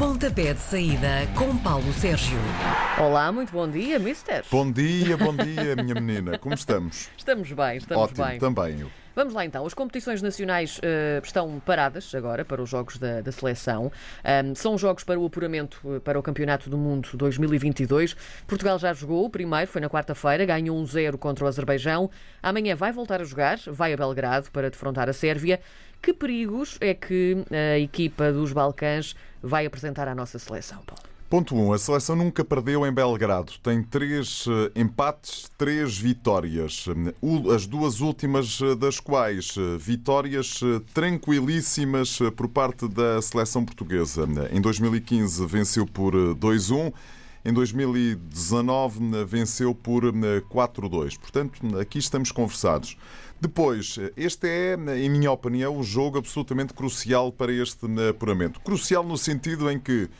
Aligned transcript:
Pontapé 0.00 0.54
de 0.54 0.60
saída 0.60 1.26
com 1.36 1.54
Paulo 1.58 1.92
Sérgio. 1.92 2.38
Olá, 2.98 3.30
muito 3.30 3.52
bom 3.52 3.68
dia, 3.68 3.98
mister. 3.98 4.42
Bom 4.50 4.72
dia, 4.72 5.14
bom 5.14 5.36
dia, 5.36 5.76
minha 5.76 5.94
menina. 5.94 6.38
Como 6.38 6.54
estamos? 6.54 7.10
Estamos 7.18 7.52
bem, 7.52 7.76
estamos 7.76 8.04
Ótimo, 8.04 8.24
bem. 8.24 8.38
também 8.38 8.80
eu. 8.80 8.90
Vamos 9.14 9.34
lá 9.34 9.44
então. 9.44 9.66
As 9.66 9.74
competições 9.74 10.22
nacionais 10.22 10.80
eh, 10.82 11.20
estão 11.22 11.60
paradas 11.60 12.14
agora 12.14 12.44
para 12.44 12.62
os 12.62 12.70
jogos 12.70 12.96
da, 12.96 13.20
da 13.20 13.32
seleção. 13.32 13.90
Ahm, 14.24 14.54
são 14.54 14.78
jogos 14.78 15.02
para 15.02 15.18
o 15.18 15.26
apuramento 15.26 15.80
eh, 15.84 16.00
para 16.00 16.18
o 16.18 16.22
Campeonato 16.22 16.70
do 16.70 16.78
Mundo 16.78 17.10
2022. 17.14 18.14
Portugal 18.46 18.78
já 18.78 18.92
jogou, 18.92 19.24
o 19.24 19.30
primeiro 19.30 19.66
foi 19.66 19.80
na 19.80 19.90
quarta-feira, 19.90 20.44
ganhou 20.44 20.80
1-0 20.80 21.18
contra 21.18 21.44
o 21.44 21.48
Azerbaijão. 21.48 22.10
Amanhã 22.42 22.76
vai 22.76 22.92
voltar 22.92 23.20
a 23.20 23.24
jogar, 23.24 23.58
vai 23.66 23.92
a 23.92 23.96
Belgrado 23.96 24.50
para 24.50 24.70
defrontar 24.70 25.08
a 25.08 25.12
Sérvia. 25.12 25.60
Que 26.00 26.14
perigos 26.14 26.78
é 26.80 26.94
que 26.94 27.44
a 27.50 27.78
equipa 27.78 28.32
dos 28.32 28.52
Balcãs 28.52 29.14
vai 29.42 29.66
apresentar 29.66 30.08
à 30.08 30.14
nossa 30.14 30.38
seleção, 30.38 30.82
Paulo? 30.86 31.19
Ponto 31.30 31.54
1. 31.54 31.58
Um, 31.64 31.72
a 31.72 31.78
seleção 31.78 32.16
nunca 32.16 32.44
perdeu 32.44 32.84
em 32.84 32.92
Belgrado. 32.92 33.52
Tem 33.62 33.84
três 33.84 34.46
eh, 34.48 34.80
empates, 34.80 35.48
três 35.56 35.96
vitórias. 35.96 36.86
As 37.54 37.68
duas 37.68 38.00
últimas 38.00 38.60
eh, 38.60 38.74
das 38.74 38.98
quais 38.98 39.54
eh, 39.56 39.78
vitórias 39.78 40.58
tranquilíssimas 40.92 42.18
por 42.36 42.48
parte 42.48 42.88
da 42.88 43.22
seleção 43.22 43.64
portuguesa. 43.64 44.26
Em 44.50 44.60
2015 44.60 45.46
venceu 45.46 45.86
por 45.86 46.16
eh, 46.16 46.34
2-1. 46.34 46.92
Em 47.44 47.52
2019 47.52 49.00
eh, 49.14 49.24
venceu 49.24 49.72
por 49.72 50.04
eh, 50.04 50.42
4-2. 50.50 51.16
Portanto, 51.16 51.78
aqui 51.78 51.98
estamos 51.98 52.32
conversados. 52.32 52.96
Depois, 53.40 54.00
este 54.16 54.48
é, 54.48 54.74
em 54.98 55.08
minha 55.08 55.30
opinião, 55.30 55.78
o 55.78 55.82
jogo 55.84 56.18
absolutamente 56.18 56.74
crucial 56.74 57.30
para 57.30 57.52
este 57.52 57.86
apuramento. 58.08 58.60
Crucial 58.60 59.04
no 59.04 59.16
sentido 59.16 59.70
em 59.70 59.78
que 59.78 60.10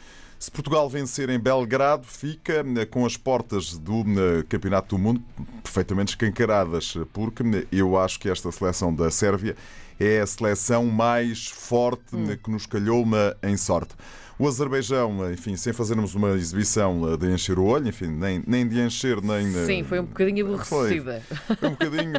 se 0.40 0.50
Portugal 0.50 0.88
vencer 0.88 1.28
em 1.28 1.38
Belgrado, 1.38 2.06
fica 2.06 2.64
eh, 2.78 2.86
com 2.86 3.04
as 3.04 3.14
portas 3.14 3.76
do 3.76 4.00
eh, 4.00 4.42
Campeonato 4.48 4.96
do 4.96 4.98
Mundo 4.98 5.22
perfeitamente 5.62 6.12
escancaradas, 6.12 6.94
porque 7.12 7.42
eh, 7.42 7.66
eu 7.70 7.98
acho 7.98 8.18
que 8.18 8.26
esta 8.26 8.50
seleção 8.50 8.92
da 8.92 9.10
Sérvia 9.10 9.54
é 10.00 10.18
a 10.18 10.26
seleção 10.26 10.86
mais 10.86 11.46
forte 11.46 12.16
eh, 12.26 12.38
que 12.42 12.50
nos 12.50 12.64
calhou 12.64 13.04
em 13.42 13.54
sorte. 13.58 13.94
O 14.38 14.48
Azerbaijão, 14.48 15.30
enfim, 15.30 15.54
sem 15.56 15.74
fazermos 15.74 16.14
uma 16.14 16.30
exibição 16.30 17.18
de 17.18 17.30
encher 17.30 17.58
o 17.58 17.64
olho, 17.66 17.88
enfim, 17.88 18.06
nem, 18.06 18.42
nem 18.46 18.66
de 18.66 18.80
encher, 18.80 19.20
nem. 19.20 19.52
Sim, 19.66 19.84
foi 19.84 20.00
um 20.00 20.06
bocadinho 20.06 20.56
Foi. 20.64 20.94
aborrecida. 20.96 21.22
foi 21.58 21.68
um 21.68 21.72
bocadinho, 21.72 22.14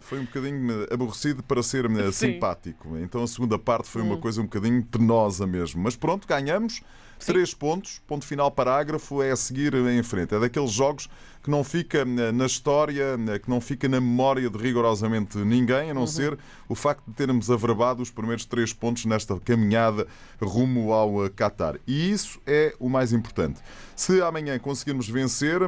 foi 0.00 0.18
um 0.20 0.24
bocadinho 0.24 0.86
aborrecido 0.90 1.42
para 1.42 1.62
ser 1.62 1.86
Sim. 1.90 2.12
simpático. 2.32 2.96
Então 2.96 3.22
a 3.22 3.26
segunda 3.26 3.58
parte 3.58 3.86
foi 3.90 4.00
uma 4.00 4.16
coisa 4.16 4.40
um 4.40 4.44
bocadinho 4.44 4.82
penosa 4.82 5.46
mesmo. 5.46 5.82
Mas 5.82 5.94
pronto, 5.94 6.26
ganhamos. 6.26 6.80
Três 7.26 7.52
pontos, 7.54 8.00
ponto 8.06 8.24
final, 8.24 8.50
parágrafo, 8.50 9.22
é 9.22 9.30
a 9.30 9.36
seguir 9.36 9.74
em 9.74 10.02
frente. 10.02 10.34
É 10.34 10.40
daqueles 10.40 10.70
jogos 10.70 11.08
que 11.42 11.50
não 11.50 11.64
fica 11.64 11.98
eh, 11.98 12.32
na 12.32 12.46
história, 12.46 13.16
eh, 13.28 13.38
que 13.38 13.48
não 13.48 13.60
fica 13.60 13.88
na 13.88 14.00
memória 14.00 14.48
de 14.48 14.58
rigorosamente 14.58 15.38
ninguém, 15.38 15.90
a 15.90 15.94
não 15.94 16.06
ser 16.06 16.38
o 16.68 16.74
facto 16.74 17.02
de 17.06 17.14
termos 17.14 17.50
averbado 17.50 18.02
os 18.02 18.10
primeiros 18.10 18.44
três 18.44 18.72
pontos 18.72 19.04
nesta 19.06 19.38
caminhada 19.40 20.06
rumo 20.40 20.92
ao 20.92 21.24
eh, 21.24 21.30
Qatar. 21.30 21.76
E 21.86 22.10
isso 22.10 22.40
é 22.46 22.74
o 22.78 22.88
mais 22.88 23.12
importante. 23.12 23.60
Se 23.96 24.20
amanhã 24.22 24.58
conseguirmos 24.58 25.08
vencer, 25.08 25.60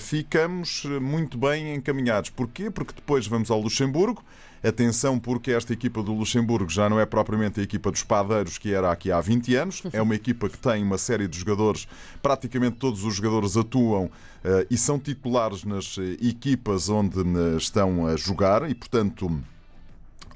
ficamos 0.00 0.84
muito 1.00 1.38
bem 1.38 1.74
encaminhados. 1.74 2.30
Porquê? 2.30 2.68
Porque 2.68 2.92
depois 2.92 3.28
vamos 3.28 3.48
ao 3.48 3.60
Luxemburgo. 3.60 4.24
Atenção, 4.62 5.18
porque 5.18 5.52
esta 5.52 5.72
equipa 5.72 6.02
do 6.02 6.12
Luxemburgo 6.12 6.68
já 6.68 6.86
não 6.88 7.00
é 7.00 7.06
propriamente 7.06 7.60
a 7.60 7.62
equipa 7.62 7.90
dos 7.90 8.02
padeiros 8.02 8.58
que 8.58 8.74
era 8.74 8.92
aqui 8.92 9.10
há 9.10 9.18
20 9.18 9.54
anos. 9.54 9.82
É 9.90 10.02
uma 10.02 10.14
equipa 10.14 10.50
que 10.50 10.58
tem 10.58 10.82
uma 10.82 10.98
série 10.98 11.26
de 11.26 11.38
jogadores, 11.38 11.88
praticamente 12.22 12.76
todos 12.76 13.02
os 13.02 13.14
jogadores 13.14 13.56
atuam 13.56 14.10
eh, 14.44 14.66
e 14.70 14.76
são 14.76 14.98
titulares 14.98 15.64
nas 15.64 15.96
eh, 15.98 16.16
equipas 16.20 16.90
onde 16.90 17.20
eh, 17.20 17.56
estão 17.56 18.06
a 18.06 18.16
jogar. 18.16 18.68
E, 18.68 18.74
portanto, 18.74 19.40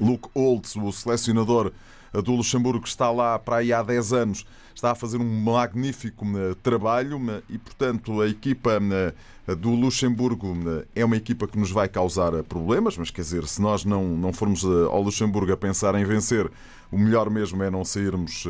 Luke 0.01 0.29
Holtz, 0.35 0.75
o 0.77 0.91
selecionador 0.91 1.71
eh, 2.15 2.23
do 2.23 2.33
Luxemburgo, 2.33 2.87
está 2.87 3.11
lá 3.11 3.39
para 3.39 3.57
aí 3.57 3.73
há 3.73 3.83
10 3.83 4.13
anos, 4.13 4.47
está 4.75 4.93
a 4.93 4.95
fazer 4.95 5.19
um 5.19 5.43
magnífico 5.43 6.25
eh, 6.37 6.55
trabalho 6.63 7.21
eh, 7.31 7.43
e, 7.51 7.59
portanto, 7.59 8.21
a 8.21 8.29
equipa 8.29 8.79
eh, 9.49 9.55
do 9.55 9.71
Luxemburgo 9.71 10.57
é 10.95 11.05
uma 11.05 11.17
equipa 11.17 11.47
que 11.47 11.59
nos 11.59 11.71
vai 11.71 11.89
causar 11.89 12.43
problemas, 12.45 12.97
mas 12.97 13.11
quer 13.11 13.21
dizer, 13.23 13.47
se 13.47 13.61
nós 13.61 13.85
não, 13.85 14.05
não 14.17 14.33
formos 14.33 14.65
ao 14.65 15.03
Luxemburgo 15.03 15.53
a 15.53 15.57
pensar 15.57 15.95
em 15.95 16.05
vencer, 16.05 16.51
o 16.91 16.97
melhor 16.99 17.29
mesmo 17.29 17.63
é 17.63 17.71
não 17.71 17.85
sairmos 17.85 18.45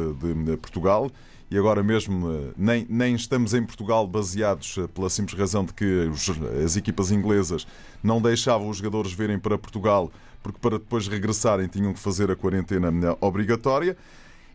de 0.45 0.57
Portugal. 0.59 1.11
E 1.51 1.59
agora 1.59 1.83
mesmo 1.83 2.53
nem, 2.57 2.87
nem 2.89 3.15
estamos 3.15 3.55
em 3.55 3.63
Portugal 3.65 4.07
baseados 4.07 4.77
pela 4.95 5.11
simples 5.11 5.39
razão 5.39 5.65
de 5.65 5.73
que 5.75 5.85
os- 6.11 6.31
as 6.65 6.75
equipas 6.77 7.11
inglesas 7.13 7.67
não 8.03 8.21
deixavam 8.21 8.69
os 8.69 8.79
jogadores 8.79 9.13
virem 9.13 9.39
para 9.39 9.59
Portugal 9.59 10.11
porque 10.45 10.59
para 10.61 10.79
depois 10.79 11.09
regressarem 11.09 11.67
tinham 11.67 11.95
que 11.95 11.99
fazer 11.99 12.31
a 12.31 12.37
quarentena 12.37 12.89
eh, 12.89 13.17
obrigatória. 13.21 13.97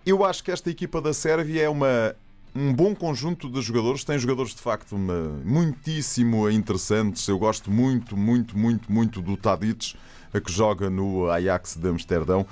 Eu 0.05 0.23
acho 0.23 0.43
que 0.43 0.51
esta 0.51 0.69
equipa 0.69 1.01
da 1.01 1.13
Sérvia 1.13 1.63
é 1.63 1.67
uma, 1.69 2.15
um 2.55 2.71
bom 2.71 2.93
conjunto 2.95 3.49
de 3.49 3.59
jogadores. 3.61 4.03
Tem 4.03 4.17
jogadores 4.19 4.53
de 4.53 4.61
facto 4.61 4.95
uma- 4.95 5.41
muitíssimo 5.43 6.47
interessantes. 6.49 7.27
Eu 7.27 7.39
gosto 7.39 7.71
muito, 7.71 8.15
muito, 8.15 8.55
muito, 8.57 8.91
muito 8.91 9.19
do 9.21 9.35
Tadic, 9.35 9.95
a 10.31 10.39
que 10.39 10.51
joga 10.51 10.89
no 10.91 11.29
Ajax 11.29 11.75
de 11.75 11.89
Amsterdão. 11.89 12.45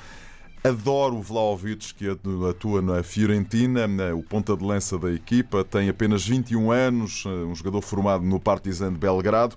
Adoro 0.64 1.16
o 1.18 1.22
Vlaovic, 1.22 1.94
que 1.94 2.10
atu- 2.10 2.48
atua 2.48 2.82
na 2.82 3.04
Fiorentina, 3.04 3.88
na- 3.88 4.16
o 4.16 4.24
ponta 4.24 4.58
de 4.58 4.64
lança 4.66 4.98
da 4.98 5.12
equipa. 5.12 5.64
Tem 5.64 5.88
apenas 5.88 6.26
21 6.28 6.72
anos, 6.72 7.24
eh, 7.26 7.30
um 7.30 7.54
jogador 7.54 7.82
formado 7.82 8.26
no 8.26 8.40
Partizan 8.40 8.92
de 8.92 8.98
Belgrado. 8.98 9.56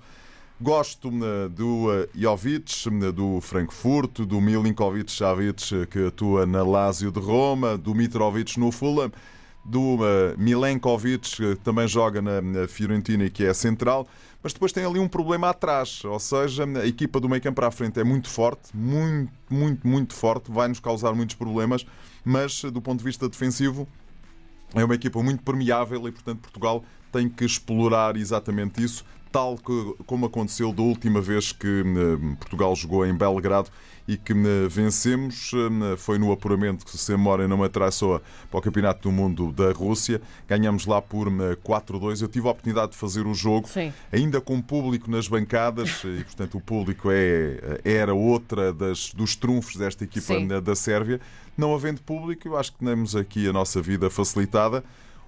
Gosto 0.63 1.11
do 1.49 1.91
eh, 1.91 2.09
Jovic, 2.15 2.87
eh, 2.87 3.13
do 3.13 3.41
Frankfurt, 3.41 4.21
do 4.27 4.43
Milinkovic 4.43 5.11
Savic, 5.11 5.75
eh, 5.75 5.87
que 5.87 6.09
atua 6.09 6.45
na 6.45 6.63
Lazio 6.63 7.11
de 7.11 7.19
Roma, 7.19 7.79
do 7.79 7.95
Mitrovic 7.95 8.61
no 8.61 8.71
Fulham, 8.71 9.11
do 9.65 9.97
Milenkovic, 10.37 11.37
que 11.37 11.57
também 11.65 11.89
joga 11.89 12.21
na, 12.21 12.43
na 12.43 12.69
Fiorentina 12.69 13.25
e 13.25 13.31
que 13.31 13.45
é 13.45 13.55
central. 13.55 14.07
Mas 14.43 14.53
depois 14.53 14.71
tem 14.71 14.85
ali 14.85 14.99
um 14.99 15.09
problema 15.09 15.49
atrás, 15.49 16.05
ou 16.05 16.19
seja, 16.19 16.67
a 16.67 16.87
equipa 16.87 17.19
do 17.19 17.29
meio 17.29 17.41
campo 17.41 17.57
para 17.57 17.69
a 17.69 17.71
frente 17.71 17.99
é 17.99 18.05
muito 18.05 18.29
forte, 18.29 18.77
muito, 18.77 19.33
muito, 19.49 19.87
muito 19.87 20.15
forte, 20.15 20.53
vai 20.53 20.69
nos 20.69 20.81
causar 20.81 21.15
muitos 21.15 21.37
problemas, 21.37 21.87
mas 22.23 22.63
do 22.65 22.83
ponto 22.83 22.99
de 22.99 23.05
vista 23.05 23.29
defensivo 23.31 23.89
é 24.75 24.85
uma 24.85 24.95
equipa 24.95 25.23
muito 25.23 25.43
permeável 25.43 26.07
e, 26.07 26.13
portanto, 26.13 26.41
Portugal 26.41 26.85
tem 27.13 27.29
que 27.29 27.45
explorar 27.45 28.17
exatamente 28.17 28.83
isso, 28.83 29.05
tal 29.33 29.59
como 30.07 30.27
aconteceu 30.27 30.73
da 30.73 30.83
última 30.83 31.21
vez 31.21 31.53
que 31.53 31.67
eh, 31.67 32.37
Portugal 32.37 32.75
jogou 32.75 33.07
em 33.07 33.15
Belgrado 33.15 33.71
e 34.11 34.17
que 34.17 34.33
eh, 34.33 34.67
vencemos. 34.69 35.53
eh, 35.55 35.97
Foi 35.97 36.19
no 36.19 36.33
apuramento 36.33 36.85
que 36.85 36.99
se 36.99 37.17
não 37.17 37.57
me 37.59 37.65
atrasou 37.65 38.21
para 38.51 38.59
o 38.59 38.61
Campeonato 38.61 39.09
do 39.09 39.13
Mundo 39.13 39.53
da 39.53 39.71
Rússia. 39.71 40.21
Ganhamos 40.49 40.85
lá 40.85 41.01
por 41.01 41.29
eh, 41.29 41.57
4-2. 41.65 42.23
Eu 42.23 42.27
tive 42.27 42.49
a 42.49 42.51
oportunidade 42.51 42.91
de 42.91 42.99
fazer 42.99 43.25
o 43.25 43.33
jogo, 43.33 43.69
Sim. 43.69 43.93
ainda 44.11 44.41
com 44.41 44.61
público 44.61 45.09
nas 45.09 45.29
bancadas, 45.29 46.03
e 46.05 46.25
portanto 46.25 46.59
o 46.59 46.61
público 46.61 47.09
é, 47.13 47.81
era 47.85 48.13
outra 48.13 48.73
das, 48.73 49.13
dos 49.15 49.37
trunfos 49.37 49.77
desta 49.77 50.03
equipa 50.03 50.35
Sim. 50.35 50.49
da 50.49 50.75
Sérvia. 50.75 51.21
Não 51.57 51.73
havendo 51.73 52.01
público, 52.03 52.49
eu 52.49 52.57
acho 52.57 52.73
que 52.73 52.85
temos 52.85 53.15
aqui 53.15 53.49
a 53.49 53.53
nossa 53.53 53.81
vida 53.81 54.11
facilitada. 54.11 54.83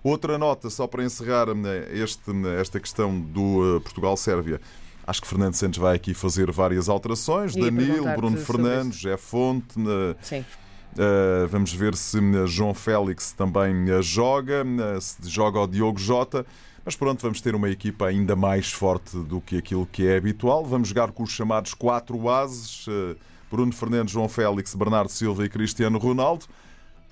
Outra 0.04 0.36
nota, 0.36 0.68
só 0.68 0.86
para 0.86 1.04
encerrar 1.04 1.54
né, 1.54 1.86
este, 1.92 2.32
esta 2.58 2.80
questão 2.80 3.20
do 3.20 3.76
eh, 3.76 3.80
Portugal-Sérvia. 3.80 4.60
Acho 5.06 5.22
que 5.22 5.28
Fernando 5.28 5.54
Santos 5.54 5.78
vai 5.78 5.94
aqui 5.94 6.12
fazer 6.12 6.50
várias 6.50 6.88
alterações. 6.88 7.54
Ia 7.54 7.64
Danilo, 7.64 8.06
Bruno 8.16 8.36
Fernandes, 8.36 8.98
Jé 8.98 9.16
Fonte. 9.16 9.78
né, 9.78 10.16
Sim. 10.22 10.44
Uh, 10.92 11.48
vamos 11.48 11.72
ver 11.72 11.94
se 11.96 12.18
João 12.46 12.74
Félix 12.74 13.32
também 13.32 13.86
joga, 14.02 14.62
se 15.00 15.16
joga 15.28 15.60
o 15.60 15.66
Diogo 15.66 15.98
Jota. 15.98 16.44
Mas 16.84 16.96
pronto, 16.96 17.22
vamos 17.22 17.40
ter 17.40 17.54
uma 17.54 17.70
equipa 17.70 18.06
ainda 18.06 18.36
mais 18.36 18.70
forte 18.70 19.16
do 19.16 19.40
que 19.40 19.56
aquilo 19.56 19.86
que 19.86 20.06
é 20.06 20.16
habitual. 20.16 20.64
Vamos 20.64 20.88
jogar 20.88 21.12
com 21.12 21.22
os 21.22 21.30
chamados 21.30 21.74
quatro 21.74 22.28
ases: 22.28 22.86
Bruno 23.50 23.72
Fernandes, 23.72 24.12
João 24.12 24.28
Félix, 24.28 24.74
Bernardo 24.74 25.10
Silva 25.10 25.44
e 25.44 25.48
Cristiano 25.48 25.98
Ronaldo. 25.98 26.44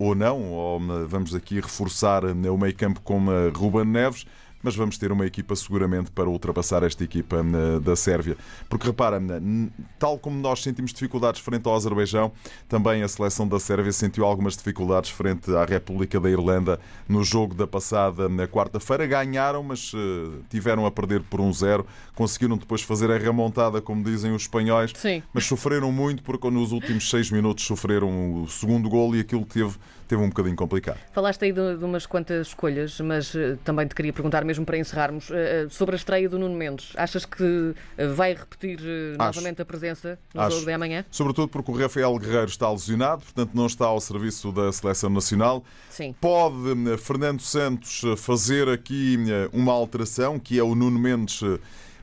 Ou 0.00 0.14
não, 0.14 0.50
ou 0.50 0.80
uh, 0.80 1.06
vamos 1.06 1.34
aqui 1.34 1.56
reforçar 1.56 2.24
uh, 2.24 2.30
o 2.30 2.56
meio 2.56 2.74
campo 2.74 3.02
com 3.02 3.26
uh, 3.26 3.50
Ruben 3.54 3.84
Neves. 3.84 4.24
Mas 4.62 4.76
vamos 4.76 4.98
ter 4.98 5.10
uma 5.10 5.24
equipa 5.26 5.56
seguramente 5.56 6.10
para 6.10 6.28
ultrapassar 6.28 6.82
esta 6.82 7.02
equipa 7.02 7.36
uh, 7.42 7.80
da 7.80 7.96
Sérvia. 7.96 8.36
Porque 8.68 8.86
repara, 8.86 9.18
n- 9.18 9.70
tal 9.98 10.18
como 10.18 10.38
nós 10.38 10.62
sentimos 10.62 10.92
dificuldades 10.92 11.40
frente 11.40 11.66
ao 11.66 11.74
Azerbaijão, 11.74 12.30
também 12.68 13.02
a 13.02 13.08
seleção 13.08 13.48
da 13.48 13.58
Sérvia 13.58 13.92
sentiu 13.92 14.24
algumas 14.24 14.56
dificuldades 14.56 15.10
frente 15.10 15.50
à 15.54 15.64
República 15.64 16.20
da 16.20 16.28
Irlanda 16.30 16.78
no 17.08 17.24
jogo 17.24 17.54
da 17.54 17.66
passada 17.66 18.28
na 18.28 18.46
quarta-feira. 18.46 19.06
Ganharam, 19.06 19.62
mas 19.62 19.92
uh, 19.94 20.42
tiveram 20.50 20.84
a 20.84 20.90
perder 20.90 21.22
por 21.22 21.40
1-0. 21.40 21.84
Conseguiram 22.14 22.56
depois 22.58 22.82
fazer 22.82 23.10
a 23.10 23.16
remontada, 23.18 23.80
como 23.80 24.04
dizem 24.04 24.32
os 24.34 24.42
espanhóis. 24.42 24.92
Sim. 24.94 25.22
Mas 25.32 25.46
sofreram 25.46 25.90
muito 25.90 26.22
porque 26.22 26.50
nos 26.50 26.72
últimos 26.72 27.08
seis 27.08 27.30
minutos 27.30 27.64
sofreram 27.64 28.42
o 28.42 28.48
segundo 28.48 28.88
gol 28.90 29.16
e 29.16 29.20
aquilo 29.20 29.44
teve 29.46 29.76
teve 30.10 30.22
um 30.22 30.28
bocadinho 30.28 30.56
complicado. 30.56 30.98
Falaste 31.12 31.44
aí 31.44 31.52
de, 31.52 31.76
de 31.76 31.84
umas 31.84 32.04
quantas 32.04 32.48
escolhas, 32.48 33.00
mas 33.00 33.32
uh, 33.32 33.56
também 33.64 33.86
te 33.86 33.94
queria 33.94 34.12
perguntar, 34.12 34.44
mesmo 34.44 34.66
para 34.66 34.76
encerrarmos, 34.76 35.30
uh, 35.30 35.70
sobre 35.70 35.94
a 35.94 35.96
estreia 35.96 36.28
do 36.28 36.38
Nuno 36.38 36.56
Mendes. 36.56 36.92
Achas 36.96 37.24
que 37.24 37.74
vai 38.16 38.34
repetir 38.34 38.80
novamente 39.16 39.62
a 39.62 39.64
presença 39.64 40.18
no 40.34 40.40
Acho. 40.40 40.56
jogo 40.56 40.66
de 40.66 40.72
amanhã? 40.72 41.04
Sobretudo 41.10 41.48
porque 41.48 41.70
o 41.70 41.76
Rafael 41.76 42.18
Guerreiro 42.18 42.46
está 42.48 42.70
lesionado, 42.70 43.22
portanto 43.22 43.50
não 43.54 43.66
está 43.66 43.86
ao 43.86 44.00
serviço 44.00 44.50
da 44.50 44.72
Seleção 44.72 45.10
Nacional. 45.10 45.62
Sim. 45.88 46.14
Pode 46.20 46.56
Fernando 46.98 47.40
Santos 47.40 48.02
fazer 48.18 48.68
aqui 48.68 49.16
uma 49.52 49.72
alteração, 49.72 50.38
que 50.38 50.58
é 50.58 50.62
o 50.62 50.74
Nuno 50.74 50.98
Mendes 50.98 51.40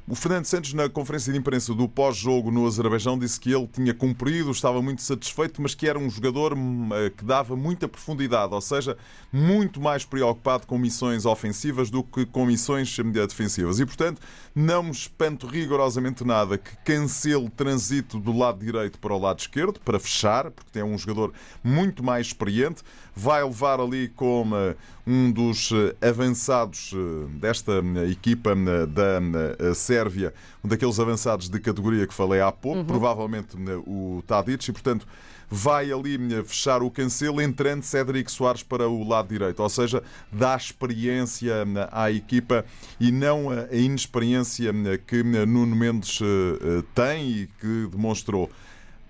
o 0.10 0.16
Fernando 0.16 0.46
Santos, 0.46 0.72
na 0.72 0.88
conferência 0.88 1.34
de 1.34 1.38
imprensa 1.38 1.74
do 1.74 1.86
pós-jogo 1.86 2.50
no 2.50 2.66
Azerbaijão, 2.66 3.20
disse 3.20 3.38
que 3.38 3.54
ele 3.54 3.68
tinha 3.68 3.94
cumprido, 3.94 4.52
estava 4.52 4.82
muito 4.82 5.02
satisfeito, 5.02 5.62
mas 5.62 5.76
que 5.76 5.86
era 5.86 6.00
um 6.00 6.10
jogador 6.10 6.54
hum, 6.54 6.88
eh, 6.94 7.10
que 7.10 7.26
dava 7.26 7.58
muita 7.58 7.90
profundidade, 7.90 8.54
ou 8.54 8.62
seja, 8.62 8.96
muito 9.34 9.82
mais 9.82 10.06
preocupado 10.06 10.66
com 10.66 10.78
missões 10.78 11.26
ofensivas 11.26 11.90
do 11.90 12.06
que 12.06 12.26
com 12.26 12.46
missões 12.46 12.98
hum, 13.00 13.12
defensivas. 13.12 13.82
E, 13.82 13.86
portanto, 13.86 14.22
não 14.56 14.82
me 14.82 14.92
espanto 14.92 15.46
rigorosamente 15.46 16.24
nada 16.24 16.58
que 16.58 16.74
cancele 16.86 17.50
trânsito 17.50 18.18
do 18.18 18.32
lado 18.32 18.64
direito 18.64 19.00
para 19.00 19.14
o 19.14 19.20
lado 19.20 19.40
esquerdo, 19.40 19.78
para 19.84 20.00
fechar, 20.00 20.52
porque 20.52 20.80
é 20.80 20.86
um 20.86 20.98
jogador 20.98 21.34
muito 21.62 22.02
mais 22.02 22.28
experiente. 22.28 22.82
Vai 23.14 23.44
levar 23.44 23.82
ali 23.82 24.08
como 24.08 24.56
eh, 24.56 24.74
um 25.06 25.30
dos 25.30 25.74
eh, 25.74 26.08
avançados 26.08 26.94
desta 27.42 27.82
hum, 27.82 28.06
equipa 28.06 28.56
da 28.56 29.74
Sérvia 29.74 29.97
Sérvia, 29.98 30.34
um 30.64 30.68
daqueles 30.68 31.00
avançados 31.00 31.50
de 31.50 31.60
categoria 31.60 32.06
que 32.06 32.14
falei 32.14 32.40
há 32.40 32.52
pouco, 32.52 32.80
uhum. 32.80 32.86
provavelmente 32.86 33.58
né, 33.58 33.76
o 33.88 34.24
Tadic, 34.28 34.70
e 34.70 34.72
portanto 34.72 35.08
vai 35.50 35.92
ali 35.92 36.18
né, 36.18 36.44
fechar 36.44 36.84
o 36.84 36.92
cancelo, 36.92 37.42
entrando 37.42 37.82
Cédric 37.82 38.32
Soares 38.32 38.62
para 38.62 38.88
o 38.88 39.08
lado 39.08 39.30
direito, 39.30 39.64
ou 39.64 39.70
seja, 39.70 40.04
dá 40.32 40.56
experiência 40.56 41.66
né, 41.66 41.88
à 41.92 42.12
equipa 42.12 42.66
e 43.00 43.12
não 43.12 43.50
a 43.50 43.74
inexperiência 43.76 44.72
que 45.08 45.24
Nuno 45.24 45.76
Mendes 45.76 46.20
eh, 46.22 46.26
eh, 46.26 46.84
tem 46.94 47.30
e 47.30 47.48
que 47.60 47.88
demonstrou. 47.90 48.52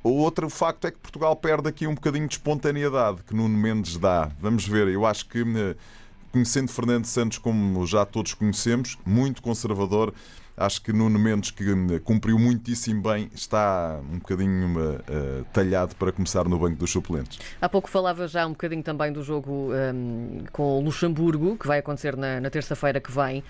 Outro 0.03 0.49
facto 0.49 0.85
é 0.85 0.91
que 0.91 0.99
Portugal 0.99 1.35
perde 1.35 1.67
aqui 1.67 1.87
um 1.87 1.95
bocadinho 1.95 2.27
de 2.27 2.35
espontaneidade 2.35 3.23
que 3.23 3.35
Nuno 3.35 3.57
Mendes 3.57 3.97
dá. 3.97 4.31
Vamos 4.39 4.65
ver, 4.65 4.87
eu 4.87 5.05
acho 5.05 5.27
que 5.27 5.43
conhecendo 6.31 6.71
Fernando 6.71 7.05
Santos 7.05 7.39
como 7.39 7.85
já 7.85 8.05
todos 8.05 8.33
conhecemos, 8.35 8.97
muito 9.05 9.41
conservador, 9.41 10.13
Acho 10.59 10.81
que 10.81 10.91
Nuno 10.91 11.19
Mendes, 11.19 11.51
que 11.51 11.71
hum, 11.71 11.99
cumpriu 12.03 12.39
muitíssimo 12.39 13.03
bem, 13.03 13.29
está 13.31 13.99
um 14.11 14.17
bocadinho 14.17 14.75
uh, 14.75 15.45
talhado 15.53 15.95
para 15.95 16.11
começar 16.11 16.45
no 16.45 16.57
banco 16.57 16.77
dos 16.77 16.89
suplentes. 16.89 17.37
Há 17.61 17.69
pouco 17.69 17.87
falava 17.87 18.27
já 18.27 18.47
um 18.47 18.53
bocadinho 18.53 18.81
também 18.81 19.13
do 19.13 19.21
jogo 19.21 19.71
um, 19.71 20.43
com 20.51 20.79
o 20.79 20.81
Luxemburgo, 20.81 21.57
que 21.57 21.67
vai 21.67 21.77
acontecer 21.77 22.17
na, 22.17 22.41
na 22.41 22.49
terça-feira 22.49 22.99
que 22.99 23.11
vem. 23.11 23.43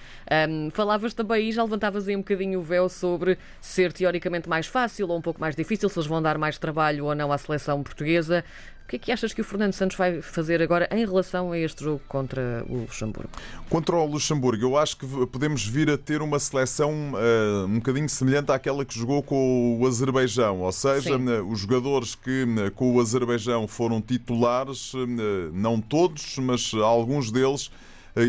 Um, 0.50 0.70
falavas 0.70 1.14
também 1.14 1.48
e 1.48 1.52
já 1.54 1.64
levantavas 1.64 2.10
aí 2.10 2.16
um 2.16 2.20
bocadinho 2.20 2.60
o 2.60 2.62
véu 2.62 2.90
sobre 2.90 3.38
ser 3.62 3.94
teoricamente 3.94 4.50
mais 4.50 4.68
fácil 4.68 5.08
ou 5.08 5.18
um 5.18 5.22
pouco 5.22 5.40
mais 5.40 5.56
difícil, 5.56 5.88
se 5.88 5.98
eles 5.98 6.08
vão 6.08 6.22
dar 6.22 6.38
mais 6.38 6.58
trabalho 6.58 7.06
ou 7.06 7.16
não 7.16 7.32
à 7.32 7.38
seleção 7.38 7.82
portuguesa. 7.84 8.44
O 8.88 8.90
que 8.90 8.96
é 8.96 9.00
que 9.00 9.12
achas 9.12 9.34
que 9.34 9.42
o 9.42 9.44
Fernando 9.44 9.74
Santos 9.74 9.98
vai 9.98 10.22
fazer 10.22 10.62
agora 10.62 10.88
em 10.90 11.06
relação 11.06 11.52
a 11.52 11.60
este 11.60 11.84
jogo 11.84 12.02
contra 12.08 12.64
o 12.70 12.78
Luxemburgo? 12.78 13.30
Contra 13.70 13.98
o 13.98 14.06
Luxemburgo, 14.06 14.64
eu 14.64 14.78
acho 14.78 14.96
que 14.96 15.06
podemos 15.28 15.68
vir 15.68 15.90
a 15.90 15.98
ter 15.98 16.22
uma 16.22 16.40
seleção 16.40 16.94
uh, 17.14 17.66
um 17.66 17.76
bocadinho 17.76 18.10
semelhante 18.10 18.52
àquela 18.52 18.84
que 18.86 18.98
jogou 18.98 19.24
com 19.24 19.78
o 19.80 19.88
Azerbaijão, 19.88 20.62
ou 20.62 20.72
seja, 20.72 21.18
Sim. 21.18 21.30
Eh, 21.30 21.42
os 21.42 21.60
jogadores 21.60 22.16
que 22.16 22.46
eh, 22.60 22.70
com 22.70 22.96
o 22.96 23.02
Azerbaijão 23.02 23.68
foram 23.68 24.02
titulares, 24.02 24.94
não 25.54 25.80
todos, 25.80 26.38
mas 26.38 26.74
alguns 26.74 27.32
deles 27.32 27.72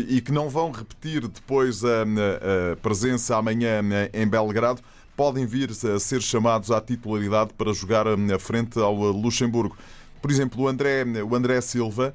e 0.07 0.21
que 0.21 0.31
não 0.31 0.49
vão 0.49 0.71
repetir 0.71 1.27
depois 1.27 1.83
a, 1.83 2.03
a 2.03 2.75
presença 2.77 3.35
amanhã 3.35 3.81
em 4.13 4.27
Belgrado, 4.27 4.81
podem 5.17 5.45
vir 5.45 5.71
a 5.71 5.99
ser 5.99 6.21
chamados 6.21 6.71
à 6.71 6.79
titularidade 6.79 7.51
para 7.57 7.73
jogar 7.73 8.05
na 8.17 8.37
frente 8.37 8.79
ao 8.79 8.93
Luxemburgo. 8.93 9.75
Por 10.21 10.29
exemplo, 10.29 10.63
o 10.63 10.67
André, 10.67 11.03
o 11.27 11.35
André 11.35 11.59
Silva, 11.61 12.13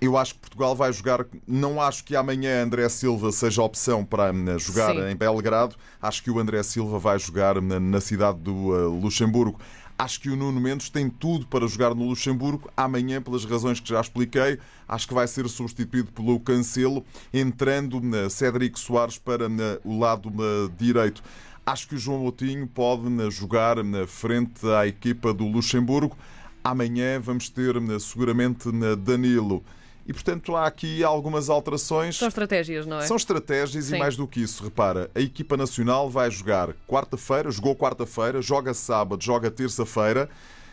eu 0.00 0.16
acho 0.16 0.34
que 0.34 0.40
Portugal 0.40 0.74
vai 0.74 0.92
jogar. 0.92 1.26
Não 1.46 1.80
acho 1.80 2.02
que 2.04 2.16
amanhã 2.16 2.64
André 2.64 2.88
Silva 2.88 3.30
seja 3.30 3.62
opção 3.62 4.04
para 4.04 4.32
hum, 4.32 4.58
jogar 4.58 4.94
Sim. 4.94 5.10
em 5.10 5.16
Belgrado. 5.16 5.76
Acho 6.00 6.22
que 6.22 6.30
o 6.30 6.38
André 6.38 6.62
Silva 6.62 6.98
vai 6.98 7.18
jogar 7.18 7.58
hum, 7.58 7.80
na 7.80 8.00
cidade 8.00 8.38
do 8.38 8.70
uh, 8.70 8.88
Luxemburgo. 8.88 9.60
Acho 9.98 10.18
que 10.18 10.30
o 10.30 10.36
Nuno 10.36 10.58
Mendes 10.58 10.88
tem 10.88 11.10
tudo 11.10 11.46
para 11.46 11.66
jogar 11.66 11.94
no 11.94 12.04
Luxemburgo. 12.04 12.70
Amanhã, 12.74 13.20
pelas 13.20 13.44
razões 13.44 13.78
que 13.78 13.90
já 13.90 14.00
expliquei, 14.00 14.58
acho 14.88 15.06
que 15.06 15.12
vai 15.12 15.28
ser 15.28 15.46
substituído 15.46 16.10
pelo 16.12 16.40
Cancelo, 16.40 17.04
entrando 17.34 17.98
hum, 17.98 18.30
Cédric 18.30 18.80
Soares 18.80 19.18
para 19.18 19.46
o 19.84 19.98
lado 19.98 20.32
direito. 20.78 21.22
Acho 21.66 21.88
que 21.88 21.94
o 21.94 21.98
João 21.98 22.20
Moutinho 22.20 22.66
pode 22.66 23.30
jogar 23.30 23.84
na 23.84 24.06
frente 24.06 24.66
à 24.66 24.86
equipa 24.86 25.34
do 25.34 25.46
Luxemburgo. 25.46 26.16
Amanhã 26.64 27.20
vamos 27.20 27.50
ter 27.50 27.74
seguramente 28.00 28.70
Danilo. 28.96 29.62
E, 30.06 30.12
portanto, 30.12 30.56
há 30.56 30.66
aqui 30.66 31.04
algumas 31.04 31.48
alterações. 31.48 32.16
São 32.16 32.28
estratégias, 32.28 32.86
não 32.86 32.98
é? 32.98 33.06
São 33.06 33.16
estratégias 33.16 33.86
Sim. 33.86 33.96
e 33.96 33.98
mais 33.98 34.16
do 34.16 34.26
que 34.26 34.40
isso, 34.40 34.64
repara, 34.64 35.10
a 35.14 35.20
equipa 35.20 35.56
nacional 35.56 36.10
vai 36.10 36.30
jogar 36.30 36.74
quarta-feira, 36.86 37.50
jogou 37.50 37.76
quarta-feira, 37.76 38.42
joga 38.42 38.74
sábado, 38.74 39.22
joga 39.22 39.50
terça-feira. 39.50 40.28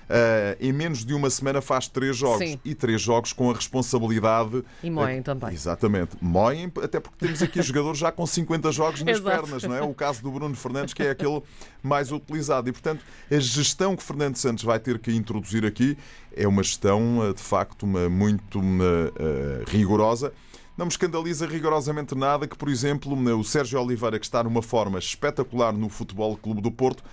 Uh, 0.08 0.56
em 0.62 0.72
menos 0.72 1.04
de 1.04 1.14
uma 1.14 1.30
semana 1.30 1.62
faz 1.62 1.88
três 1.88 2.16
jogos. 2.16 2.40
Sim. 2.40 2.60
E 2.64 2.74
três 2.74 3.02
jogos 3.02 3.34
com 3.34 3.52
a 3.52 3.54
responsabilidade. 3.54 4.64
E 4.82 4.90
moem 4.90 5.20
uh, 5.20 5.24
também. 5.24 5.54
Exatamente. 5.54 6.16
Moem, 6.22 6.72
até 6.82 7.00
porque 7.00 7.18
temos 7.20 7.42
aqui 7.42 7.60
jogadores 7.64 8.00
já 8.00 8.12
com 8.12 8.26
50 8.26 8.72
jogos 8.72 9.04
nas 9.04 9.20
pernas, 9.20 9.64
não 9.64 9.76
é? 9.76 9.82
O 9.82 9.94
caso 9.94 10.22
do 10.22 10.32
Bruno 10.32 10.56
Fernandes, 10.56 10.94
que 10.94 11.04
é 11.04 11.10
aquele 11.10 11.42
mais 11.84 12.12
utilizado. 12.12 12.70
E, 12.70 12.72
portanto, 12.72 13.04
a 13.30 13.40
gestão 13.40 13.96
que 13.96 14.04
Fernando 14.04 14.38
Santos 14.38 14.64
vai 14.64 14.80
ter 14.80 14.98
que 14.98 15.12
introduzir 15.12 15.66
aqui 15.66 15.98
é 16.36 16.48
uma 16.48 16.64
gestão, 16.64 17.28
eh, 17.28 17.34
de 17.34 17.42
facto, 17.42 17.84
uma, 17.84 18.08
muito 18.08 18.60
uma, 18.60 18.84
uh, 18.84 19.64
rigorosa. 19.68 20.32
Não 20.78 20.86
me 20.86 20.92
escandaliza 20.92 21.48
rigorosamente 21.48 22.14
nada 22.14 22.48
que, 22.48 22.56
por 22.56 22.70
exemplo, 22.70 23.16
o 23.36 23.44
Sérgio 23.44 23.82
Oliveira, 23.82 24.20
que 24.20 24.26
está 24.26 24.44
numa 24.44 24.62
forma 24.62 25.00
espetacular 25.00 25.74
no 25.74 25.90
Futebol 25.90 26.38
Clube 26.38 26.62
do 26.62 26.72
Porto, 26.72 27.04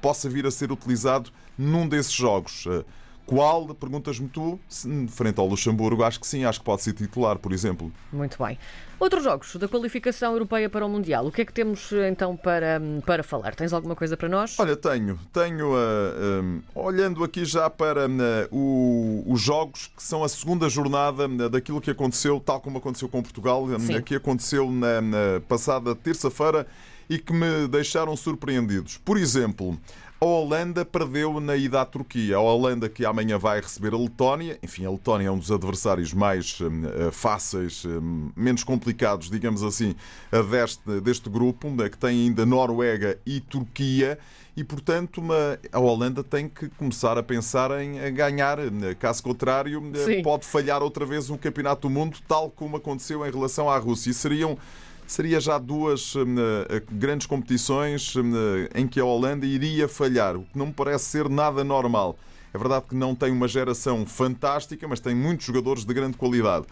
possa 0.00 0.28
vir 0.28 0.46
a 0.46 0.50
ser 0.50 0.70
utilizado 0.72 1.30
num 1.58 1.88
desses 1.88 2.12
jogos. 2.12 2.64
Eh, 2.66 2.84
qual, 3.26 3.74
perguntas-me 3.74 4.28
tu, 4.28 4.58
frente 5.08 5.40
ao 5.40 5.48
Luxemburgo, 5.48 6.04
acho 6.04 6.20
que 6.20 6.26
sim, 6.26 6.44
acho 6.44 6.60
que 6.60 6.64
pode 6.64 6.82
ser 6.82 6.92
titular, 6.92 7.36
por 7.36 7.52
exemplo. 7.52 7.92
Muito 8.12 8.42
bem. 8.42 8.56
Outros 9.00 9.24
jogos 9.24 9.56
da 9.56 9.66
qualificação 9.66 10.32
europeia 10.32 10.70
para 10.70 10.86
o 10.86 10.88
Mundial, 10.88 11.26
o 11.26 11.32
que 11.32 11.42
é 11.42 11.44
que 11.44 11.52
temos 11.52 11.92
eh, 11.92 12.08
então 12.08 12.36
para, 12.36 12.80
para 13.04 13.24
falar? 13.24 13.54
Tens 13.54 13.72
alguma 13.72 13.96
coisa 13.96 14.16
para 14.16 14.28
nós? 14.28 14.58
Olha, 14.58 14.76
tenho. 14.76 15.18
Tenho, 15.32 15.72
uh, 15.74 16.42
um, 16.42 16.62
olhando 16.74 17.22
aqui 17.24 17.44
já 17.44 17.68
para 17.68 18.06
uh, 18.06 18.10
o, 18.50 19.24
os 19.26 19.40
jogos 19.40 19.90
que 19.94 20.02
são 20.02 20.22
a 20.22 20.28
segunda 20.28 20.68
jornada 20.68 21.26
uh, 21.26 21.50
daquilo 21.50 21.80
que 21.80 21.90
aconteceu, 21.90 22.40
tal 22.40 22.60
como 22.60 22.78
aconteceu 22.78 23.08
com 23.08 23.20
Portugal, 23.20 23.66
que 24.04 24.14
aconteceu 24.14 24.70
na, 24.70 25.00
na 25.02 25.40
passada 25.46 25.94
terça-feira 25.94 26.66
e 27.08 27.18
que 27.18 27.32
me 27.32 27.68
deixaram 27.68 28.16
surpreendidos. 28.16 28.98
Por 28.98 29.16
exemplo, 29.16 29.78
a 30.18 30.24
Holanda 30.24 30.82
perdeu 30.82 31.38
na 31.40 31.56
ida 31.56 31.82
à 31.82 31.84
Turquia. 31.84 32.36
A 32.36 32.40
Holanda 32.40 32.88
que 32.88 33.04
amanhã 33.04 33.36
vai 33.36 33.60
receber 33.60 33.92
a 33.92 33.98
Letónia. 33.98 34.58
Enfim, 34.62 34.86
a 34.86 34.90
Letónia 34.90 35.28
é 35.28 35.30
um 35.30 35.38
dos 35.38 35.52
adversários 35.52 36.14
mais 36.14 36.58
uh, 36.60 37.12
fáceis, 37.12 37.84
uh, 37.84 38.02
menos 38.34 38.64
complicados, 38.64 39.30
digamos 39.30 39.62
assim, 39.62 39.94
deste, 40.50 41.00
deste 41.02 41.28
grupo, 41.28 41.68
uh, 41.68 41.90
que 41.90 41.98
tem 41.98 42.26
ainda 42.26 42.46
Noruega 42.46 43.18
e 43.26 43.40
Turquia. 43.40 44.18
E, 44.56 44.64
portanto, 44.64 45.18
uma, 45.18 45.58
a 45.70 45.78
Holanda 45.78 46.24
tem 46.24 46.48
que 46.48 46.70
começar 46.70 47.18
a 47.18 47.22
pensar 47.22 47.70
em 47.78 48.14
ganhar. 48.14 48.56
Caso 48.98 49.22
contrário, 49.22 49.82
Sim. 50.02 50.22
pode 50.22 50.46
falhar 50.46 50.82
outra 50.82 51.04
vez 51.04 51.28
o 51.28 51.36
Campeonato 51.36 51.88
do 51.88 51.90
Mundo, 51.92 52.16
tal 52.26 52.48
como 52.48 52.78
aconteceu 52.78 53.26
em 53.26 53.30
relação 53.30 53.68
à 53.68 53.76
Rússia. 53.76 54.12
E 54.12 54.14
seriam 54.14 54.56
seria 55.06 55.40
já 55.40 55.58
duas 55.58 56.14
hum, 56.16 56.36
eh, 56.68 56.82
grandes 56.90 57.26
competições 57.26 58.14
hum, 58.16 58.32
eh, 58.34 58.80
em 58.80 58.86
que 58.86 58.98
a 59.00 59.04
Holanda 59.04 59.46
iria 59.46 59.88
falhar, 59.88 60.36
o 60.36 60.42
que 60.42 60.58
não 60.58 60.66
me 60.66 60.72
parece 60.72 61.04
ser 61.04 61.28
nada 61.28 61.62
normal. 61.62 62.18
É 62.52 62.58
verdade 62.58 62.86
que 62.88 62.94
não 62.94 63.14
tem 63.14 63.30
uma 63.30 63.46
geração 63.46 64.06
fantástica, 64.06 64.88
mas 64.88 64.98
tem 64.98 65.14
muitos 65.14 65.46
jogadores 65.46 65.84
de 65.84 65.92
grande 65.92 66.16
qualidade. 66.16 66.66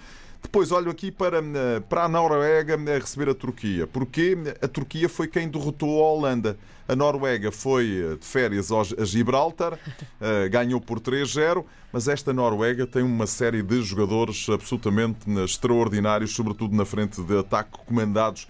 Depois 0.44 0.70
olho 0.70 0.90
aqui 0.90 1.10
para, 1.10 1.38
eh, 1.38 1.80
para 1.88 2.04
a 2.04 2.08
Noruega 2.08 2.74
a 2.74 2.98
receber 2.98 3.30
a 3.30 3.34
Turquia. 3.34 3.86
Porque 3.86 4.36
a 4.62 4.68
Turquia 4.68 5.08
foi 5.08 5.26
quem 5.26 5.48
derrotou 5.48 6.04
a 6.04 6.12
Holanda. 6.12 6.56
A 6.86 6.94
Noruega 6.94 7.50
foi 7.50 8.12
eh, 8.12 8.16
de 8.16 8.24
férias 8.24 8.70
a 8.70 9.04
Gibraltar, 9.04 9.78
eh, 10.20 10.48
ganhou 10.50 10.80
por 10.80 11.00
3-0, 11.00 11.64
mas 11.90 12.08
esta 12.08 12.32
Noruega 12.32 12.86
tem 12.86 13.02
uma 13.02 13.26
série 13.26 13.62
de 13.62 13.82
jogadores 13.82 14.46
absolutamente 14.48 15.28
extraordinários, 15.42 16.34
sobretudo 16.34 16.76
na 16.76 16.84
frente 16.84 17.22
de 17.22 17.38
ataque, 17.38 17.78
comandados 17.86 18.46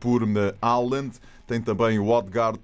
por 0.00 0.22
Haaland 0.60 1.12
tem 1.46 1.62
também 1.62 1.98
o 1.98 2.08
Odgard 2.08 2.60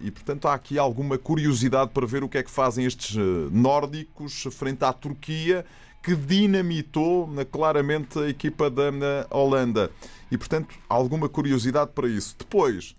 e, 0.00 0.10
portanto, 0.10 0.48
há 0.48 0.54
aqui 0.54 0.78
alguma 0.78 1.18
curiosidade 1.18 1.90
para 1.90 2.06
ver 2.06 2.24
o 2.24 2.28
que 2.30 2.38
é 2.38 2.42
que 2.42 2.50
fazem 2.50 2.86
estes 2.86 3.14
nórdicos 3.50 4.44
frente 4.50 4.82
à 4.84 4.92
Turquia, 4.92 5.66
que 6.02 6.16
dinamitou 6.16 7.32
eh, 7.38 7.44
claramente 7.44 8.18
a 8.18 8.28
equipa 8.28 8.68
da 8.68 8.88
eh, 8.88 9.26
Holanda. 9.30 9.90
E, 10.30 10.36
portanto, 10.36 10.74
alguma 10.88 11.28
curiosidade 11.28 11.92
para 11.94 12.08
isso. 12.08 12.34
Depois, 12.38 12.96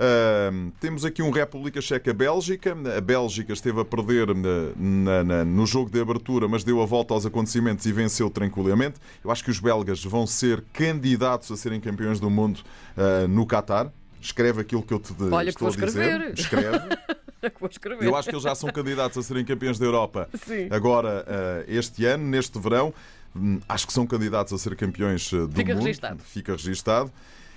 Uh, 0.00 0.70
temos 0.80 1.04
aqui 1.04 1.20
um 1.20 1.30
República 1.30 1.78
Checa-Bélgica. 1.78 2.74
A 2.96 3.00
Bélgica 3.02 3.52
esteve 3.52 3.80
a 3.82 3.84
perder 3.84 4.28
na, 4.34 5.22
na, 5.22 5.44
no 5.44 5.66
jogo 5.66 5.90
de 5.90 6.00
abertura, 6.00 6.48
mas 6.48 6.64
deu 6.64 6.80
a 6.80 6.86
volta 6.86 7.12
aos 7.12 7.26
acontecimentos 7.26 7.84
e 7.84 7.92
venceu 7.92 8.30
tranquilamente. 8.30 8.98
Eu 9.22 9.30
acho 9.30 9.44
que 9.44 9.50
os 9.50 9.60
belgas 9.60 10.02
vão 10.02 10.26
ser 10.26 10.64
candidatos 10.72 11.50
a 11.50 11.56
serem 11.56 11.80
campeões 11.80 12.18
do 12.18 12.30
mundo 12.30 12.60
uh, 12.96 13.28
no 13.28 13.46
Qatar. 13.46 13.92
Escreve 14.22 14.62
aquilo 14.62 14.82
que 14.82 14.94
eu 14.94 14.98
te 14.98 15.12
Olha, 15.30 15.50
estou 15.50 15.70
que 15.70 15.82
a 15.82 15.86
dizer. 15.86 16.32
Escreve. 16.32 16.78
Eu 18.00 18.16
acho 18.16 18.28
que 18.28 18.34
eles 18.34 18.44
já 18.44 18.54
são 18.54 18.70
candidatos 18.70 19.18
a 19.18 19.22
serem 19.22 19.44
campeões 19.44 19.78
da 19.78 19.86
Europa. 19.86 20.28
Sim. 20.44 20.68
Agora, 20.70 21.24
uh, 21.26 21.64
este 21.70 22.04
ano, 22.04 22.24
neste 22.24 22.58
verão, 22.58 22.92
hum, 23.34 23.60
acho 23.68 23.86
que 23.86 23.92
são 23.92 24.06
candidatos 24.06 24.52
a 24.52 24.58
ser 24.58 24.76
campeões 24.76 25.30
do 25.30 25.50
Fica 25.50 25.74
mundo. 25.74 25.84
Registado. 25.84 26.22
Fica 26.22 26.52
registado. 26.52 27.12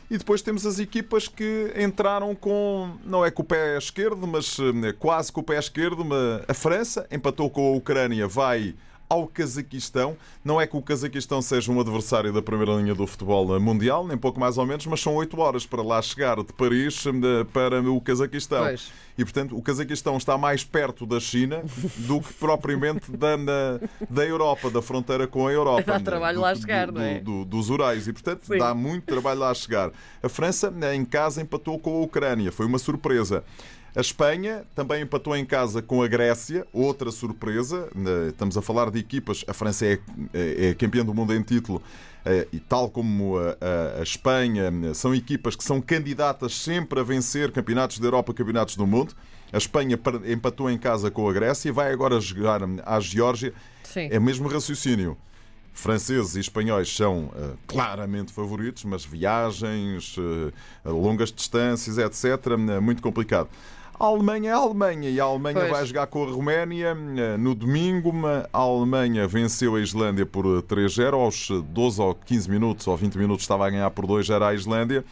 E 0.10 0.18
depois 0.18 0.42
temos 0.42 0.66
as 0.66 0.80
equipas 0.80 1.28
que 1.28 1.74
entraram 1.78 2.36
com, 2.36 2.98
não 3.06 3.26
é 3.26 3.32
com 3.32 3.42
o 3.42 3.46
pé 3.46 3.78
esquerdo, 3.78 4.28
mas 4.28 4.58
eh, 4.60 4.94
quase 5.00 5.32
com 5.32 5.42
o 5.42 5.44
pé 5.44 5.58
esquerdo. 5.58 6.06
A 6.48 6.54
França 6.54 7.08
empatou 7.10 7.50
com 7.50 7.74
a 7.74 7.76
Ucrânia, 7.76 8.28
vai 8.28 8.76
ao 9.10 9.28
Cazaquistão. 9.28 10.18
Não 10.44 10.60
é 10.60 10.68
que 10.68 10.76
o 10.76 10.82
Cazaquistão 10.82 11.42
seja 11.42 11.72
um 11.72 11.80
adversário 11.80 12.34
da 12.34 12.42
primeira 12.42 12.74
linha 12.74 12.96
do 12.96 13.06
futebol 13.06 13.60
mundial, 13.60 14.06
nem 14.08 14.18
pouco 14.18 14.40
mais 14.40 14.58
ou 14.58 14.66
menos, 14.66 14.86
mas 14.86 15.02
são 15.02 15.16
oito 15.16 15.40
horas 15.40 15.66
para 15.66 15.82
lá 15.82 16.02
chegar 16.02 16.38
de 16.38 16.52
Paris 16.54 17.04
eh, 17.06 17.44
para 17.52 17.82
o 17.82 18.02
Cazaquistão. 18.02 18.64
Pois. 18.64 18.92
E, 19.18 19.24
portanto, 19.24 19.56
o 19.56 19.62
Cazaquistão 19.62 20.18
está 20.18 20.38
mais 20.38 20.64
perto 20.64 21.06
da 21.06 21.20
China 21.20 21.64
do 22.08 22.20
que 22.20 22.34
propriamente 22.34 23.12
da, 23.12 23.36
da, 23.36 23.80
da 24.10 24.26
Europa, 24.26 24.70
da 24.70 24.82
fronteira 24.82 25.28
com 25.28 25.48
a 25.48 25.52
Europa. 25.52 25.84
Dá 25.84 26.00
trabalho 26.00 26.38
do, 26.38 26.42
lá 26.42 26.56
chegar, 26.56 26.88
do, 26.88 26.94
não 26.94 27.02
é? 27.02 27.20
do, 27.20 27.46
dos 27.46 27.70
Urais. 27.70 28.08
E, 28.08 28.14
portanto, 28.14 28.46
Sim. 28.46 28.58
dá 28.58 28.74
muito 28.74 29.06
trabalho 29.06 29.40
lá 29.40 29.54
chegar. 29.54 29.92
A 30.22 30.30
França, 30.30 30.74
em 30.94 31.06
casa, 31.06 31.42
empatou 31.42 31.78
com 31.78 32.02
a 32.02 32.02
Ucrânia. 32.02 32.52
Foi 32.52 32.66
uma 32.66 32.80
surpresa. 32.80 33.44
A 33.96 34.02
Espanha 34.02 34.64
também 34.74 35.04
empatou 35.04 35.36
em 35.36 35.46
casa 35.46 35.82
com 35.82 36.02
a 36.02 36.08
Grécia, 36.08 36.66
outra 36.74 37.12
surpresa. 37.12 37.88
Estamos 38.28 38.58
a 38.58 38.62
falar 38.62 38.90
de 38.90 38.98
equipas. 38.98 39.46
A 39.48 39.54
França 39.54 39.86
é, 39.86 40.00
é 40.34 40.74
campeã 40.74 41.06
do 41.06 41.14
mundo 41.14 41.34
em 41.34 41.44
título 41.44 41.80
eh, 42.26 42.48
e 42.52 42.60
tal 42.60 42.90
como 42.90 43.38
a, 43.38 44.00
a, 44.00 44.02
Espanha, 44.04 44.72
são 44.96 45.14
equipas 45.14 45.56
que 45.56 45.64
são 45.64 45.80
candidatas 45.80 46.56
sempre 46.56 47.00
a 47.00 47.04
vencer 47.04 47.52
campeonatos 47.52 48.00
da 48.00 48.08
Europa, 48.08 48.34
campeonatos 48.34 48.76
do 48.76 48.88
mundo. 48.88 49.14
A 49.52 49.58
Espanha 49.58 50.00
empatou 50.26 50.72
em 50.72 50.78
casa 50.80 51.12
com 51.12 51.30
a 51.30 51.34
Grécia 51.34 51.70
e 51.70 51.72
vai 51.72 51.94
agora 51.94 52.20
jogar 52.20 52.62
à 52.84 53.00
Geórgia. 53.00 53.54
Sim. 53.84 54.08
É 54.10 54.18
o 54.18 54.22
mesmo 54.22 54.48
raciocínio. 54.48 55.16
Franceses 55.72 56.36
e 56.36 56.40
espanhóis 56.40 56.96
são 56.96 57.26
uh, 57.26 57.58
claramente 57.68 58.32
favoritos, 58.32 58.84
mas 58.84 59.04
viagens, 59.04 60.16
uh, 60.18 60.54
longas 60.86 61.32
distâncias, 61.32 61.98
etc., 61.98 62.54
uh, 62.54 62.82
muito 62.82 63.02
complicado. 63.02 63.50
A 64.04 64.08
Alemanha 64.08 64.50
é 64.50 64.54
a 64.54 64.58
Alemanha 64.58 65.10
e 65.10 65.18
a 65.18 65.24
Alemanha 65.24 65.60
pois. 65.62 65.72
vai 65.72 65.86
jogar 65.86 66.08
com 66.08 66.26
a 66.26 66.30
Roménia 66.30 66.94
no 67.40 67.56
domingo. 67.56 68.12
A 68.52 68.58
Alemanha 68.58 69.26
venceu 69.30 69.76
a 69.76 69.80
Islândia 69.80 70.26
por 70.26 70.44
3-0. 70.44 71.14
Aos 71.14 71.48
12 71.50 72.02
ou 72.02 72.14
15 72.14 72.50
minutos 72.50 72.86
ou 72.86 72.98
20 72.98 73.18
minutos 73.18 73.46
estava 73.46 73.66
a 73.66 73.70
ganhar 73.70 73.90
por 73.92 74.06
2 74.06 74.30
era 74.30 74.50
a 74.50 74.54
Islândia. 74.54 75.06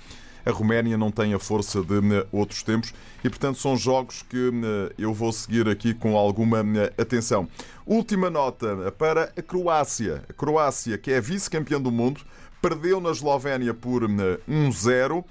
A 0.46 0.52
Roménia 0.52 0.98
não 0.98 1.10
tem 1.10 1.34
a 1.34 1.40
força 1.40 1.82
de 1.82 2.02
outros 2.34 2.64
tempos 2.64 2.94
e, 3.24 3.30
portanto, 3.30 3.60
são 3.60 3.78
jogos 3.78 4.24
que 4.24 4.52
eu 4.98 5.14
vou 5.14 5.32
seguir 5.32 5.70
aqui 5.70 5.94
com 5.94 6.18
alguma 6.18 6.60
atenção. 6.98 7.48
Última 7.86 8.30
nota 8.30 8.94
para 8.98 9.32
a 9.38 9.42
Croácia. 9.42 10.22
A 10.28 10.34
Croácia, 10.34 10.98
que 10.98 11.14
é 11.14 11.22
vice-campeã 11.22 11.80
do 11.80 11.94
mundo, 11.94 12.20
perdeu 12.62 13.00
na 13.00 13.12
Eslovénia 13.12 13.74
por 13.74 14.04
1-0. 14.04 15.24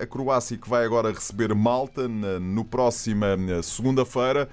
A 0.00 0.06
Croácia 0.06 0.56
que 0.56 0.68
vai 0.68 0.84
agora 0.84 1.10
receber 1.12 1.54
Malta 1.54 2.08
no 2.08 2.64
próxima 2.64 3.36
segunda-feira 3.62 4.48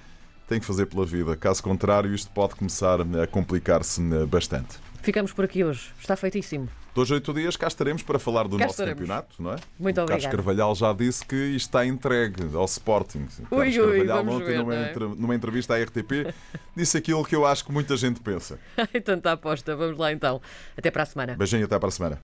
tem 0.48 0.60
que 0.60 0.65
fazer 0.65 0.88
pela 0.88 1.06
vida. 1.06 1.36
Caso 1.36 1.62
contrário, 1.62 2.13
isto 2.13 2.32
pode 2.32 2.56
começar 2.56 3.00
a 3.01 3.27
complicar-se 3.27 4.01
bastante. 4.25 4.77
Ficamos 5.01 5.32
por 5.32 5.46
aqui 5.46 5.63
hoje. 5.63 5.91
Está 6.00 6.15
feitíssimo. 6.15 6.68
Dois, 6.94 7.10
oito 7.12 7.34
dias 7.34 7.56
cá 7.56 7.68
estaremos 7.68 8.01
para 8.01 8.18
falar 8.18 8.48
do 8.48 8.58
cá 8.58 8.65
nosso 8.65 8.74
estaremos. 8.74 9.00
campeonato, 9.00 9.41
não 9.41 9.53
é? 9.53 9.58
Muito 9.79 10.01
o 10.01 10.06
Carlos 10.06 10.25
obrigado. 10.25 10.32
Carvalhal 10.32 10.75
já 10.75 10.91
disse 10.91 11.25
que 11.25 11.36
está 11.56 11.86
entregue 11.86 12.53
ao 12.53 12.65
Sporting. 12.65 13.27
Ui, 13.51 13.72
Carlos 13.72 13.77
ui, 13.77 14.06
Carvalhal 14.06 14.36
ontem, 14.36 14.58
numa, 14.58 14.75
é? 14.75 14.94
numa 14.96 15.36
entrevista 15.36 15.75
à 15.75 15.82
RTP, 15.82 16.34
disse 16.75 16.98
aquilo 16.98 17.24
que 17.24 17.36
eu 17.36 17.46
acho 17.46 17.63
que 17.63 17.72
muita 17.72 17.96
gente 17.96 18.20
pensa. 18.20 18.60
Tanta 19.06 19.32
aposta. 19.32 19.75
Vamos 19.75 19.98
lá 19.98 20.12
então. 20.12 20.41
Até 20.75 20.89
para 20.89 21.03
a 21.03 21.06
semana. 21.06 21.36
Beijinho, 21.36 21.65
até 21.65 21.77
para 21.77 21.88
a 21.88 21.91
semana. 21.91 22.18